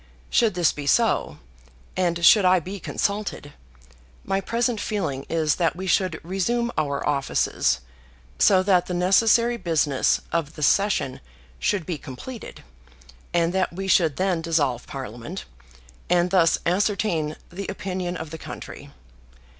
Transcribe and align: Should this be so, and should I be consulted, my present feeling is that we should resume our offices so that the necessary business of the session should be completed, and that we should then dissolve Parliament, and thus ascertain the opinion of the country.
Should 0.31 0.55
this 0.55 0.71
be 0.71 0.87
so, 0.87 1.37
and 1.95 2.25
should 2.25 2.43
I 2.43 2.59
be 2.59 2.79
consulted, 2.79 3.53
my 4.25 4.41
present 4.41 4.81
feeling 4.81 5.27
is 5.29 5.57
that 5.57 5.75
we 5.75 5.85
should 5.85 6.19
resume 6.23 6.71
our 6.75 7.07
offices 7.07 7.81
so 8.39 8.63
that 8.63 8.87
the 8.87 8.95
necessary 8.95 9.57
business 9.57 10.19
of 10.31 10.55
the 10.55 10.63
session 10.63 11.21
should 11.59 11.85
be 11.85 11.99
completed, 11.99 12.63
and 13.31 13.53
that 13.53 13.73
we 13.73 13.87
should 13.87 14.17
then 14.17 14.41
dissolve 14.41 14.87
Parliament, 14.87 15.45
and 16.09 16.31
thus 16.31 16.57
ascertain 16.65 17.35
the 17.51 17.67
opinion 17.67 18.17
of 18.17 18.31
the 18.31 18.39
country. 18.39 18.89